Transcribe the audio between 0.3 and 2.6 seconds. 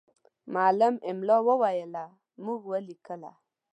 معلم املا وویله، موږ